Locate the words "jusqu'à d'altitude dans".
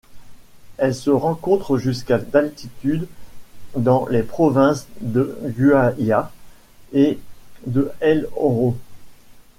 1.77-4.07